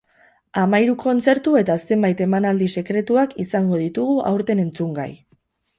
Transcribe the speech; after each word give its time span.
Hamahiru 0.61 0.95
kontzertu 1.03 1.53
eta 1.61 1.75
zenbait 1.81 2.25
emanaldi 2.27 2.73
sekretuak 2.77 3.37
izango 3.47 3.85
ditugu 3.87 4.19
aurten 4.33 4.67
entzungai. 4.69 5.11